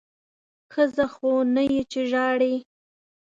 [0.73, 2.55] ښځه خو نه یې چې ژاړې!